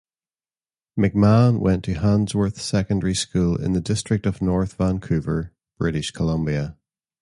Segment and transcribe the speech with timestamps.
[0.99, 6.75] McMahon went to Handsworth Secondary School in the District of North Vancouver, British Columbia.